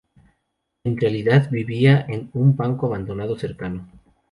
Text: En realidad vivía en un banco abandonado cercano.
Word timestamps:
En 0.83 0.97
realidad 0.97 1.51
vivía 1.51 2.07
en 2.09 2.31
un 2.33 2.55
banco 2.57 2.87
abandonado 2.87 3.37
cercano. 3.37 3.87